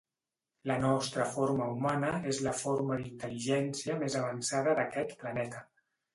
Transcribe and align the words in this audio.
La 0.69 0.77
nostra 0.85 1.27
forma 1.33 1.67
humana 1.73 2.09
és 2.31 2.39
la 2.47 2.55
forma 2.63 2.99
d'intel·ligència 3.03 4.01
més 4.07 4.19
avançada 4.25 4.77
d'aquest 4.83 5.17
planeta. 5.23 5.65